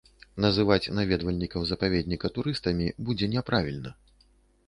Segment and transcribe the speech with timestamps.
[0.43, 3.91] Называць наведвальнікаў запаведніка турыстамі будзе няправільна.